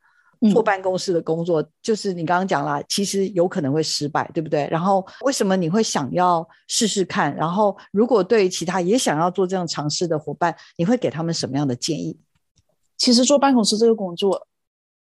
[0.52, 4.68] 坐办公室的工作，就是你刚刚讲了，其实有可能会失败，对不对？
[4.70, 7.34] 然后为什么你会想要试试看？
[7.34, 12.16] 然后如果对其他也想要做这样尝试的伙伴，你会给他们什么样的建议？
[12.96, 14.46] 其实做办公室这个工作，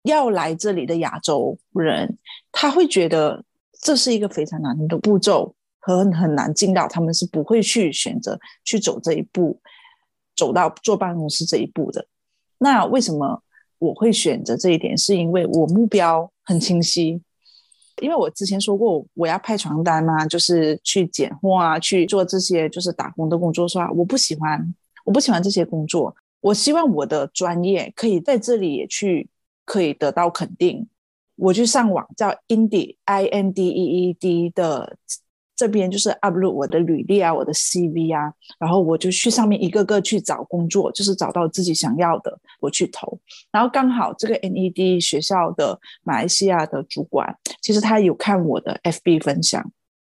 [0.04, 2.16] 要来这里的亚洲人，
[2.50, 3.44] 他会觉得
[3.82, 9.60] 这是一个非常难的步骤，和很难进到，他们是不会去选择去走这一步，
[10.34, 12.06] 走到坐办公室这一步的。
[12.58, 13.42] 那为什么？
[13.78, 17.20] 我会选择这一点，是因为我目标很清晰。
[18.02, 23.90] 因为我之前说过，我要派床单嘛，就是去拣货啊，去做这些就是打工的工作，是吧？
[23.92, 26.14] 我不喜欢，我不喜欢这些工作。
[26.40, 29.28] 我希望我的专业可以在这里也去
[29.64, 30.86] 可以得到肯定。
[31.36, 34.96] 我去上网叫 Indeed I N D E E D 的。
[35.56, 43.18] 这边就是 upload 我的履历啊，我的 CV 啊，然后我就去上面一个个去找工作，就是找到自己想要的，我去投。
[43.50, 49.72] 然后刚好这个 NED 学校的马来西亚的主管，其实他有看我的 FB 分享，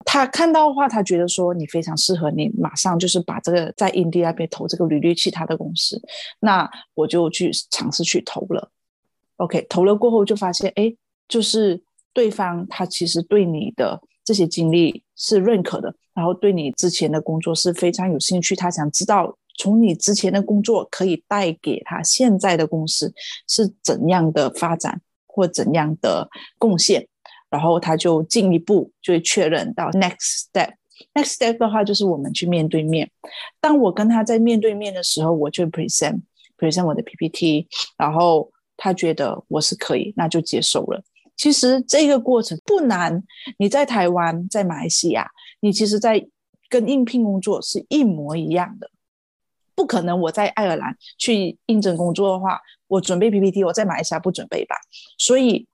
[0.03, 6.01] 他看到的话，他觉得说你非常适合，你马上就是把这个在 Indeed 那边投这个履历其他的公司，
[6.39, 8.71] 那我就去尝试去投了。
[9.35, 10.95] OK，投了过后就发现，哎，
[11.27, 14.01] 就是对方他其实对你的。
[14.27, 18.57] 这些经历是认可的，然后对你之前的工作是非常有兴趣。
[18.57, 23.13] 他想知道从你之前的工作可以带给他现在的公司
[23.47, 26.27] 是怎样的发展或怎样的
[26.59, 27.07] 贡献。
[27.49, 30.73] 然后他就进一步就会确认到 next step。
[31.13, 33.09] next step 的话就是我们去面对面。
[33.61, 36.19] 当我跟他在面对面的时候，我就 present
[36.57, 37.65] present 我的 PPT，
[37.97, 41.01] 然后他觉得我是可以，那就接受了。
[41.37, 43.23] 其实这个过程不难，
[43.57, 45.29] 你在台湾，在马来西亚，
[45.61, 46.27] 你其实，在
[46.67, 48.89] 跟应聘工作是一模一样的。
[49.75, 54.75] 不可能我在爱尔兰去应征工作的话，我准备 PPT，我在马来西亚不准备吧？
[55.19, 55.67] 所以，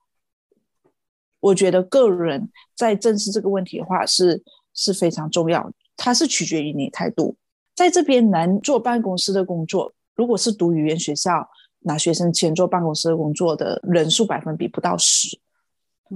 [1.40, 4.42] 我觉得个人在正视这个问题的话是
[4.74, 7.34] 是非常重要，它是取决于你态度。
[7.74, 11.48] 在这边能做办公室的工作，如果是读语言学校
[11.80, 15.40] 拿学生签做办公室的工作的人数百分比不到十。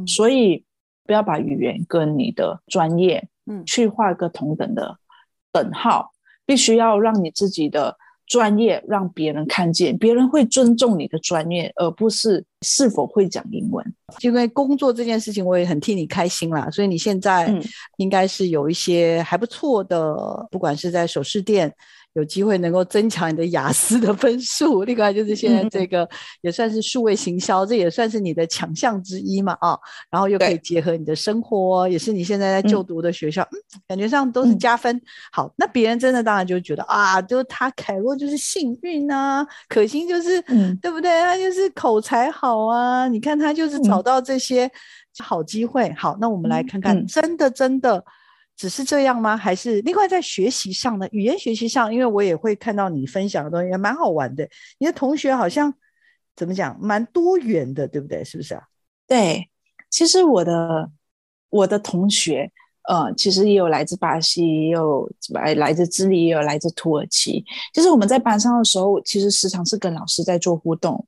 [0.06, 0.64] 所以
[1.04, 4.96] 不要把语言跟你的专业，嗯，去画个同等的
[5.52, 6.12] 等号。
[6.46, 7.94] 必须要让你自己的
[8.26, 13.84] 专业让别人看见，别人会尊重你的专业，而不是是否会讲英文。
[14.22, 16.70] 因为工作这件事情，我也很替你开心啦。
[16.70, 17.54] 所以你现在
[17.98, 20.16] 应该是有一些还不错的，
[20.50, 21.70] 不管是在首饰店。
[22.18, 26.08] 有机会能够增强你的雅思的分数，另外就是现在这个
[26.40, 29.78] 也算是数位行销，这也算是你的强项之一嘛啊，
[30.10, 35.00] 然后又可以结合你的生活，也是你现在在就读的学校，嗯，感觉上都是加分。
[35.30, 40.42] 好，那别人真的当然就觉得啊，就他凯洛就是幸运啊，可心就是
[40.82, 41.20] 对不对？
[41.20, 44.68] 他就是口才好啊，你看他就是找到这些
[45.20, 45.94] 好机会。
[45.96, 48.04] 好，那我们来看看，真的真的。
[48.58, 49.36] 只是这样吗？
[49.36, 51.08] 还是另外在学习上呢？
[51.12, 54.46] 语言学习上，因为我也会看到你分享的东西，也蛮好玩的。
[54.78, 55.72] 你的同学好像
[56.34, 58.24] 怎么讲，蛮多元的，对不对？
[58.24, 58.62] 是不是啊？
[59.06, 59.48] 对，
[59.88, 60.90] 其实我的
[61.50, 62.50] 我的同学，
[62.88, 67.44] 呃，其实也有来自巴西，也有来来自智利，也有来自土耳其。
[67.72, 71.06] 就是我们在班上的时候，其实时常是跟老师在做互动。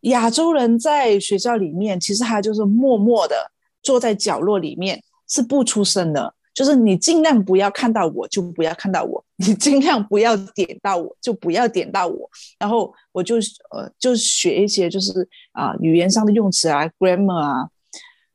[0.00, 6.34] 亚洲人在学校里面，其实他就是默默的坐在角落里面，是不出声的。
[6.52, 12.28] 就是你尽量不要看到我，就不要看到我；你尽量不要点到我，就不要点到我。
[12.58, 13.36] 然后我就
[13.70, 17.68] 呃，就学一些就是啊语言上的用词啊，grammar 啊，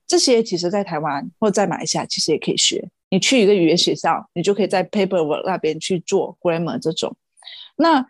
[0.07, 2.89] 这些其实在台湾或者在马来西亚其实也可以学。
[3.09, 7.15] 你去一个语言学校，你就可以在 paperwork 那边去做 grammar 这种。
[7.77, 8.05] 那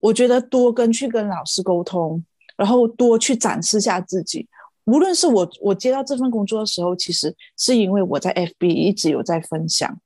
[0.00, 2.24] 我觉得多跟去跟老师沟通，
[2.56, 4.48] 然后多去展示下自己。
[4.86, 9.98] 无论是我我接到这份工作的时候，其实是因为我在 FB 一直有在分享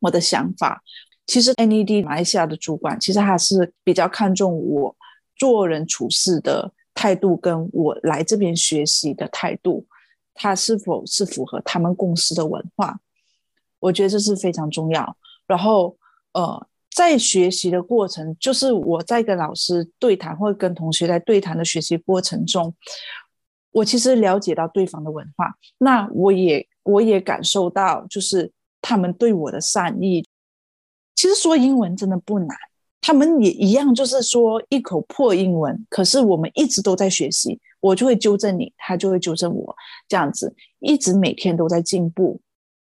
[0.00, 0.82] 我的想法。
[1.26, 4.96] 其实 NED 马来西亚的主管其实还是比较看重我
[5.36, 9.86] 做人处事的态度，跟我来这边学习的态度，
[10.34, 12.98] 他是否是符合他们公司的文化？
[13.78, 15.16] 我觉得这是非常重要。
[15.46, 15.96] 然后
[16.32, 22.74] 呃，在学习的过程，就是我在跟老师对谈或跟同学在对谈的学习过程中。
[23.70, 28.50] 我其实了解到对方的文化，那我也我也感受到，就是
[28.80, 30.24] 他们对我的善意。
[31.14, 32.56] 其实说英文真的不难，
[33.00, 35.86] 他们也一样，就是说一口破英文。
[35.90, 39.76] 可是我们一直都在学习，我就会纠正你，他就会纠正我，
[40.08, 42.40] 这样子一直每天都在进步。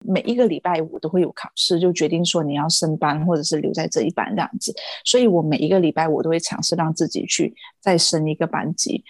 [0.05, 4.73] 每一个礼拜五都会有考试，就决定说你要升班或者是留在这一班这样子。
[5.03, 9.03] 所以我每一个礼拜我都会尝试让自己去再升一个班级。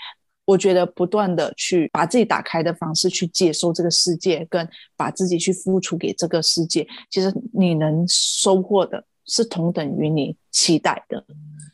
[0.50, 11.24] 我觉得不断的去把自己打开的方式去接受这个世界，跟把自己去付出给这个世界，其实你能收获的是同等于你期待的。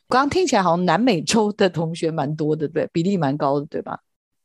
[0.10, 3.98] 刚刚听起来好像南美洲的同学蛮多的，对，比例蛮高的，对吧？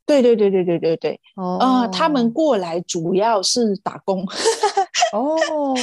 [0.05, 1.19] 对对对对对对对。
[1.35, 1.57] 哦。
[1.57, 4.25] 啊，他们过来主要是打工。
[5.11, 5.75] 哦，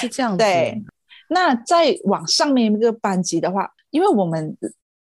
[0.00, 0.38] 是这样子。
[0.38, 0.82] 对。
[1.28, 4.56] 那再往上面一个班级的话，因为我们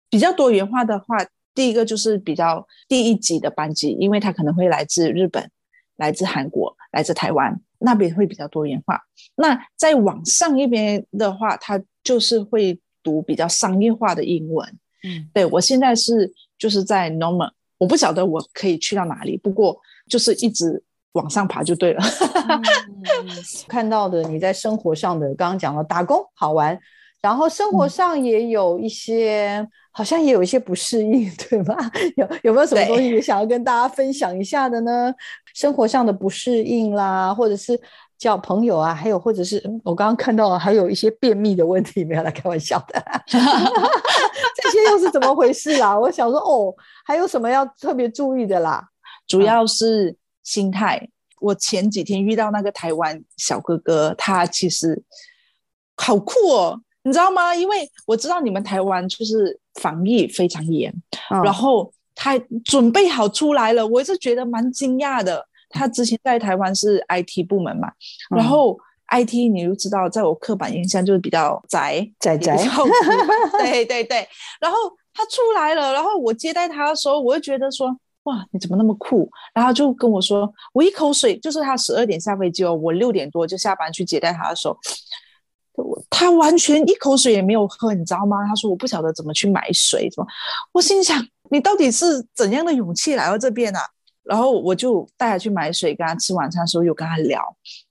[0.09, 1.15] 比较多元化的话。
[1.53, 5.49] 第一个就是比较第一级的班级，因为他可能会来自日本、
[5.97, 8.99] 来自韩国、来自台湾那边会比较多元化。
[9.35, 14.67] 那再往上一边的话，他就是会读比较商业化的英文。
[15.03, 22.01] 嗯，对我现在是就是在 normal，我不晓得我可以去到哪里，不过就是一直往上爬就对了。
[23.67, 26.79] 看到的你在生活上的，刚刚讲了打工好玩，
[27.23, 29.67] 然后生活上也有一些。
[29.95, 31.77] 好像也有一些不适应， 对吧？
[32.17, 35.13] 有有没有什么东西想要跟大家分享一下的呢？
[35.53, 37.79] 生活上的不适应啦，或者是
[38.17, 42.99] 叫朋友啊，还有或者是我刚刚看到还有一些便秘的问题，没有来开玩笑的，
[43.29, 45.95] 这些又是怎么回事啦？
[45.95, 46.73] 我想说哦，
[47.05, 48.83] 还有什么要特别注意的啦？
[49.27, 51.07] 主要是心态。
[51.39, 55.03] 我前几天遇到那个台湾小哥哥，他其实
[55.97, 56.81] 好酷哦。
[57.03, 57.53] 你知道吗？
[57.55, 60.93] 因为我知道你们台湾就是防疫非常严，
[61.43, 65.45] 然后他准备好出来了，我是觉得蛮惊讶的。
[65.69, 67.91] 他之前在台湾是 IT 部门嘛，
[68.29, 68.77] 然后
[69.09, 72.55] IT 你就知道，在我刻板印象就是比较宅宅宅，
[73.57, 74.27] 对对对。
[74.61, 74.77] 然后
[75.13, 77.87] 他出来了，然后我接待他的时候，我就觉得说，
[78.23, 79.27] 哇，你怎么那么酷？
[79.53, 84.77] 然后就跟我说，我一口水，就是他十二点下飞机哦，我六点多就下班去接待他的时候。
[86.09, 88.45] 他完全一口水也没有喝，你知道吗？
[88.47, 90.27] 他说我不晓得怎么去买水，怎么？
[90.71, 93.79] 我心想你到底是怎样的勇气来到这边啊？
[94.23, 97.41] 然后我就带他去买水，跟他吃晚餐的时候又跟他聊。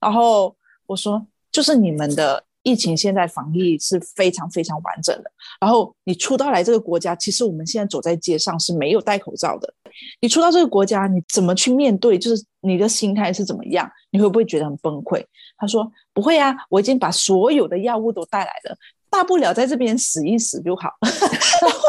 [0.01, 0.55] 然后
[0.87, 5.30] 我说，就是你们的疫情现在防疫是非常非常完整的。
[5.61, 9.74] 然后你出到来这个国家，其实我们现在走在街上是没有戴口罩的。
[10.20, 12.18] 你出到这个国家，你怎么去面对？
[12.18, 13.91] 就是你的心态是怎么样？
[14.11, 15.23] 你会不会觉得很崩溃？
[15.59, 18.77] 他说不会啊，我已经把所有的药物都带来了，
[19.11, 20.91] 大不了在这边死一死就好。
[21.01, 21.09] 我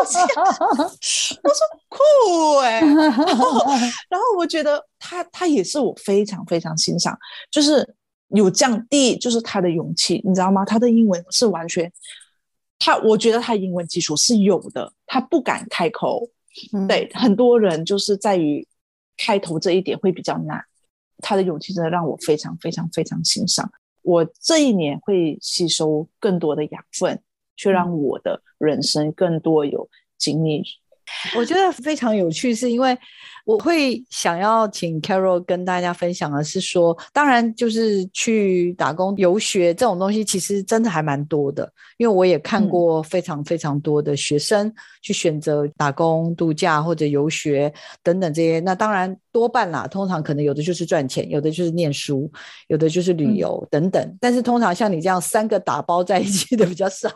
[0.05, 7.17] 说酷哎，然后我觉得他他也是我非常非常欣赏，
[7.49, 7.95] 就是
[8.29, 10.65] 有这样第就是他的勇气，你知道吗？
[10.65, 11.91] 他的英文是完全，
[12.79, 16.27] 他我觉得他英文基础是有的，他不敢开口。
[16.87, 18.67] 对，很多人就是在于
[19.23, 20.61] 开头这一点会比较难。
[21.19, 23.71] 他的勇气真的让我非常非常非常欣赏。
[24.01, 27.21] 我这一年会吸收更多的养分，
[27.55, 30.61] 去让我的人生更多有经历。
[31.37, 32.97] 我觉得非常有趣，是因为
[33.43, 41.71] 我会想要请 Carol 跟大家分享的是说，当然就是去打工游学这种东西，其实真的还蛮多的。
[41.97, 47.71] 因为我也看过非常非常多的学生去选择打工度假或者游学
[48.01, 48.59] 等等这些。
[48.59, 49.15] 那当然。
[49.33, 52.31] 多半啦，通常可能有的就是赚钱，有的就是念书，
[52.67, 54.17] 有的就是旅游等等。
[54.21, 57.09] 但是通常像你这样三个打包在一起的比较少。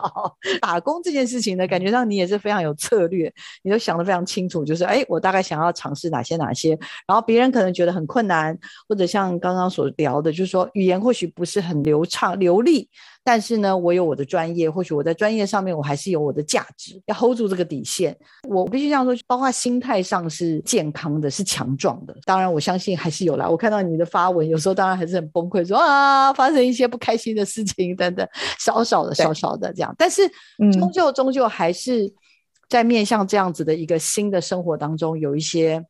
[0.60, 6.70] 打工这件事情呢，感觉上你也是非常有策略，你都想得非常清楚，就是哎，我大概想要尝试哪些哪些。
[7.06, 8.56] 然后别人可能觉得很困难，
[8.88, 12.88] 或者像刚刚所聊的，就是说语言或许不是很流畅流利。
[13.24, 18.16] 但是呢，我有我的专业，或许我在专业上面我还是有我的价值，要 hold 住这个底线。
[18.48, 22.16] 我必须这样说，包括心态上是健康的，是强壮的。
[22.24, 23.46] 当然，我相信还是有啦。
[23.46, 28.26] 我看到你的发文，有时候当然还是很崩溃，说啊，发生一些不开心的事情等等，
[28.58, 29.94] 少少的、少少的这样。
[29.98, 30.22] 但是，
[30.72, 32.10] 终究终究还是
[32.70, 35.84] 在面向这样子的一个新的生活当中，有一些，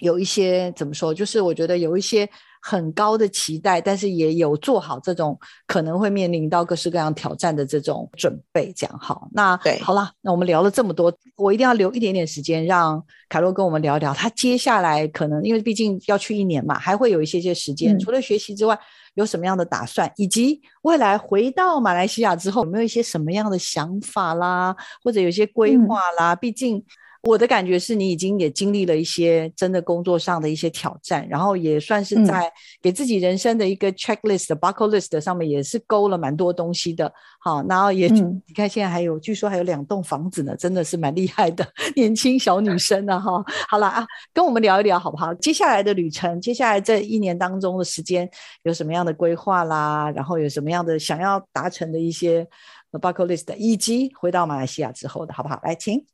[0.00, 1.12] 有一些怎么说？
[1.12, 2.28] 就是我觉得有一些。
[2.62, 5.38] 很高的期待，但是也有做好这种
[5.68, 9.28] 可能会面临到各式各样挑战的这种准备，这样好。
[9.32, 18.76] 那对，好了，那我们聊了这么多，我一定要留一点点时间让凯洛跟我们聊聊，他接下来可能因为毕竟要去一年嘛，还会有一些些时间，除了学习之外，
[19.14, 24.74] 有什么样的打算，以及未来回到马来西亚之后有没有一些什么样的想法啦，
[25.04, 26.34] 或者有些规划啦？
[26.34, 26.84] 毕竟。
[27.26, 32.50] 我的感觉是你已经也经历了一些真的工作上的一些挑战，然后也算是在
[32.80, 37.12] 给自己人生的一个 checklist、bucket list 上面也是勾了蛮多东西的。
[37.40, 41.66] 好，然后也你看现在还有，据说还有两栋房子呢，真的是蛮厉害的
[41.96, 43.20] 年轻小女生呢。
[43.20, 45.34] 哈，好了啊，跟我们聊一聊好不好？
[45.34, 48.28] 接下来的旅程，接下来这一年当中的时间
[48.62, 50.08] 有什么样的规划啦？
[50.12, 52.46] 然后有什么样的想要达成的一些
[52.92, 55.60] bucket list，以及回到马来西亚之后的好不好？
[55.64, 56.04] 来，请。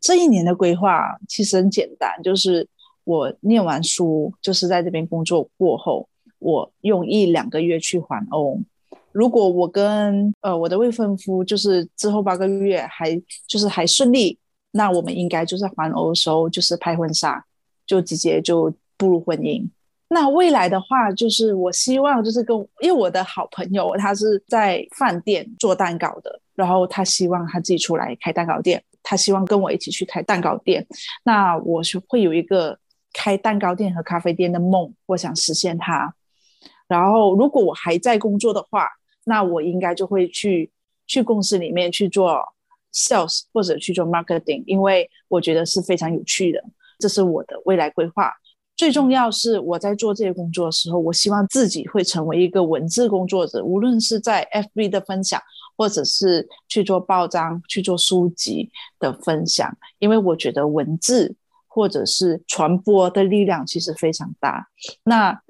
[0.00, 2.66] 这一年的规划其实很简单，就是
[3.04, 8.60] 我念完书，就是在这边工作过后，我用一两个月去环欧。
[9.12, 14.38] 如果我跟呃我的未婚夫就是之后八个月还就是还顺利，
[14.72, 17.42] 那我们应该就是环欧的时候就是拍婚纱，
[17.86, 19.66] 就直接就步入婚姻。
[20.08, 28.82] 那未来的话，就是我希望就是跟因为我的好朋友他是在饭店做蛋糕的，然后他希望他自己出来开蛋糕店。
[29.08, 30.84] 他希望跟我一起去开蛋糕店，
[31.24, 32.76] 那我是会有一个
[33.12, 36.12] 开蛋糕店和咖啡店的梦，我想实现它。
[36.88, 38.88] 然后，如果我还在工作的话，
[39.24, 40.72] 那我应该就会去
[41.06, 42.42] 去公司里面去做
[42.92, 46.60] sales 或者去做 marketing，因为我觉得是非常有趣的。
[46.98, 48.32] 这是我的未来规划。
[48.76, 55.40] 最重要是我在做这些工作的时候，我希望自己会成为一个文字工作者，无论是在 FB 的分享。
[55.76, 64.68] 或者是去做报章、去做书籍的分享，因为我觉得文字或者是传播的力量其实非常大。
[65.04, 65.40] 那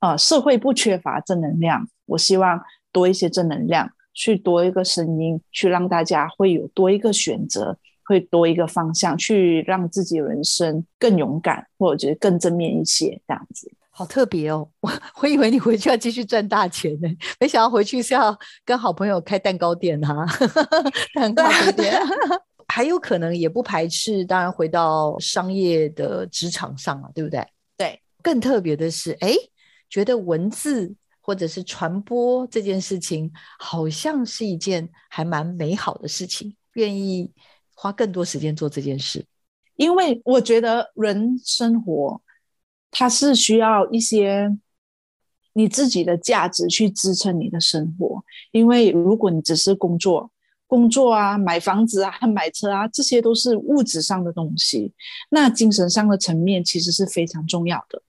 [0.00, 2.62] 呃，社会不缺乏正能量，我希望
[2.92, 13.72] 多一些正能量，去多一个声音，去让大家会有多一个选择，会多一个方向，去让自己人生更勇敢，或者更正面一些这样子。
[13.96, 14.92] 好特别哦， 我
[15.22, 20.26] 我以为你回去要继续赚大钱呢，没想到回去是要跟好朋友开蛋糕店哈，
[21.14, 21.44] 蛋糕
[21.76, 21.94] 店，
[22.66, 27.46] 还有可能也不排斥，当然回到商业的职场上啊，对不对？
[27.76, 29.32] 对，更特别的是，哎，
[29.88, 33.30] 觉得文字或者是传播这件事情，
[33.60, 37.30] 好像是一件还蛮美好的事情，愿意
[37.74, 39.24] 花更多时间做这件事。
[39.76, 42.20] 因为我觉得人生活，
[42.96, 44.56] 它是需要一些
[45.54, 48.24] 你自己的价值去支撑你的生活。
[48.52, 50.30] 因为如果你只是工作，
[50.68, 54.92] 工作啊，买房子啊， 买车啊，这些都是物质上的东西。
[55.30, 58.00] 那精神上的层面其实是非常重要的。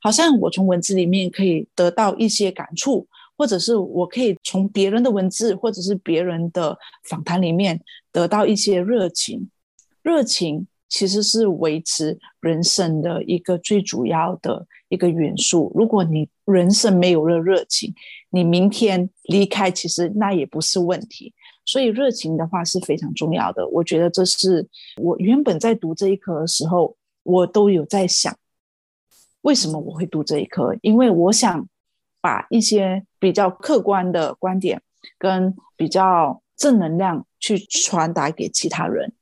[0.00, 3.06] 好像我从文字里面可以得到一些感触，
[3.38, 7.80] 或者是我可以从别人的文字或者是别人的访谈里面
[8.10, 9.48] 得到一些热情。
[10.02, 15.72] 热情其实是维持人生的一个最主要的一个元素。
[15.74, 17.92] 如果你人生没有了热情，
[18.30, 21.34] 你明天离开，其实那也不是问题。
[21.64, 24.68] 所以热情的话是非常重要的，我觉得这是
[25.02, 28.32] 我原本在读这一科的时候，我都有在想，
[29.40, 30.76] 为什么我会读这一科？
[30.80, 31.68] 因为我想
[32.20, 34.80] 把一些比较客观的观点
[35.18, 39.12] 跟比较正能量去传达给其他人。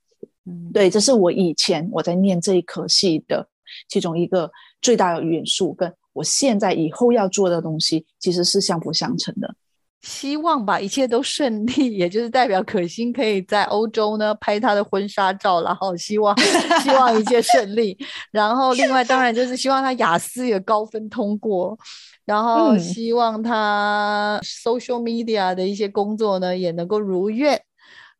[0.45, 3.47] 嗯，对，这是我以前我在念这一科系的
[3.87, 9.55] 其中一个最大的元素，跟我现在以后要做的东西其实是相辅相成的。
[10.01, 16.37] 希望吧，一切都顺利，也就是代表可心可以在欧洲呢拍她的婚纱照，然后希望
[16.81, 17.97] 希望一切顺利。
[18.29, 21.77] 然后另外当然就是希望她雅思也高分通过，
[22.25, 27.57] 然后希望她 social media 的一些工作呢也能够如愿，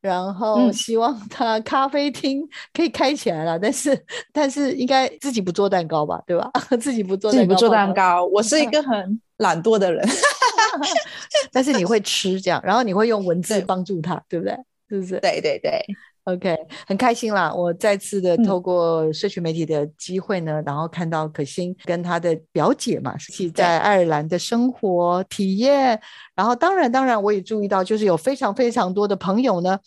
[0.04, 3.58] 然后希望他咖啡厅可以开起来了。
[3.58, 6.52] 但是但是应该自己不做蛋糕吧，对吧？
[6.80, 10.06] 自己不做自己不做蛋糕，我是一个很懒惰的人。
[11.54, 14.54] 但是你会吃这样，然后你会用文字帮助他，对不对？
[14.90, 15.20] 是不是？
[15.22, 15.82] 对对对
[16.26, 16.58] ，OK，
[16.88, 17.54] 很开心啦！
[17.54, 26.00] 我再次的透过社群媒体的机会呢，然后看到可心跟她的表姐嘛，一起在爱尔兰的生活体验。
[26.36, 29.78] 然后当然当然，我也注意到，就是有非常非常多的朋友呢。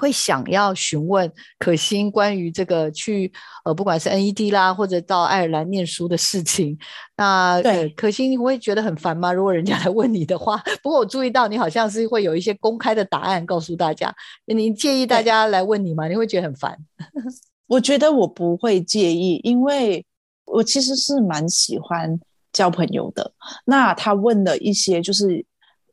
[0.00, 3.30] 会想要询问可心关于这个去
[3.64, 6.76] 呃，不管是 NED 啦，或者到爱尔兰念书的事情。
[7.16, 9.30] 那对可心，你会觉得很烦吗？
[9.34, 10.56] 如果人家来问你的话。
[10.82, 14.14] 不过我注意到你好像是会有一些公开的答案告诉大家。
[14.46, 16.08] 你介意大家来问你吗？
[16.08, 16.74] 你会觉得很烦？
[17.68, 20.04] 我觉得我不会介意，因为
[20.46, 22.18] 我其实是蛮喜欢
[22.52, 23.30] 交朋友的。
[23.66, 25.44] 那他问了一些就是。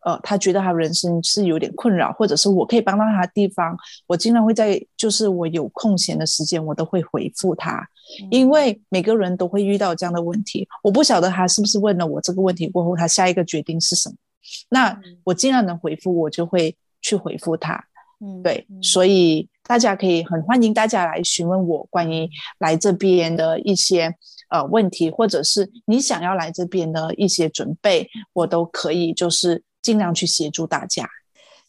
[0.07, 3.75] 呃，他觉得他人生是有点困扰，或者是我可以帮到他的地方，
[4.07, 7.85] 我尽量会在就是我有空闲的时间，我都会回复他，
[8.31, 10.65] 因为每个人都会遇到这样的问题。
[10.81, 14.15] 我不晓得他是不是问了我这个问题过后，他下一个决定是什么。
[14.69, 17.83] 那我尽量能回复，我就会去回复他。
[18.21, 22.29] 嗯，对，所以大家可以很欢迎大家来询问我关于
[22.59, 24.15] 来这边的一些
[24.49, 29.61] 呃问题，或者是你想要来这边的一些准备，我都可以就是。
[29.87, 31.09] 尽量去协助大家。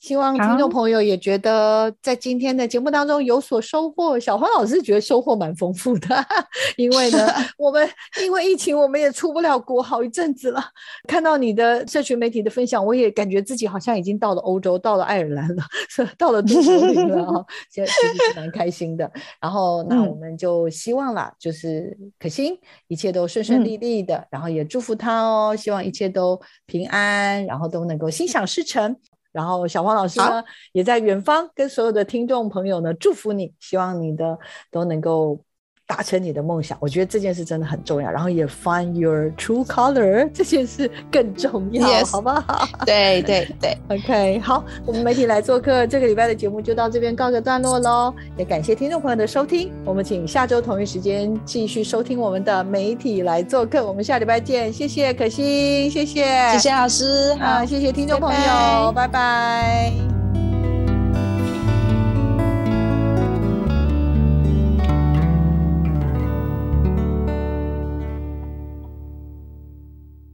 [0.00, 4.18] 希望听众朋友也觉得在今天的节目当中有所收获。
[4.18, 6.24] 小黄老师觉得收获蛮丰富的，
[6.78, 7.26] 因为呢，
[7.58, 7.88] 我们
[8.22, 10.62] 因为疫情，我们也出不了国好一阵子了。
[11.08, 15.64] 看到你的社群媒体的分享，我也感觉自己好像已经到了欧洲，到了爱尔兰了，
[16.16, 17.44] 到了都柏林了啊！
[17.68, 19.10] 现在其实是蛮开心的。
[19.40, 28.96] 然后，那我们就希望啦，就是可心一切都顺顺利利的，然后也祝福他哦，希望一切都平安，然后都能够心想事成。
[29.38, 34.36] 然后小黄老师呢，也在远方跟所有的听众朋友呢祝福你，希望你的
[34.72, 35.40] 都能够。
[35.88, 38.10] 达成你的梦想，我觉得这件事真的很重要。
[38.10, 42.68] 然后也 find your true color 这件事更重要，好不好？
[42.84, 48.14] 对对对， OK，好，我们媒体来做客，这个礼拜的节目就到这边告个段落喽。
[48.36, 53.82] 也感谢听众朋友的收听，我们请下周同一时间继续收听我们的媒体来做客。
[53.86, 59.90] 我们下礼拜见，谢谢可心，谢谢，谢谢老师，啊，谢谢听众朋友，拜拜。